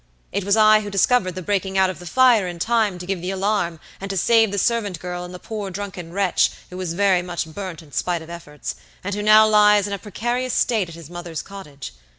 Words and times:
It 0.31 0.43
was 0.43 0.57
I 0.57 0.79
who 0.81 0.89
discovered 0.89 1.35
the 1.35 1.43
breaking 1.43 1.77
out 1.77 1.91
of 1.91 1.99
the 1.99 2.07
fire 2.07 2.47
in 2.47 2.57
time 2.57 2.97
to 2.97 3.05
give 3.05 3.21
the 3.21 3.29
alarm 3.29 3.79
and 3.99 4.09
to 4.09 4.17
save 4.17 4.51
the 4.51 4.57
servant 4.57 4.99
girl 4.99 5.23
and 5.23 5.31
the 5.31 5.37
poor 5.37 5.69
drunken 5.69 6.11
wretch, 6.11 6.49
who 6.71 6.77
was 6.77 6.95
very 6.95 7.21
much 7.21 7.45
burnt 7.45 7.83
in 7.83 7.91
spite 7.91 8.23
of 8.23 8.29
efforts, 8.31 8.73
and 9.03 9.13
who 9.13 9.21
now 9.21 9.45
lies 9.47 9.85
in 9.85 9.93
a 9.93 9.99
precarious 9.99 10.55
state 10.55 10.89
at 10.89 10.95
his 10.95 11.11
mother's 11.11 11.43
cottage. 11.43 11.91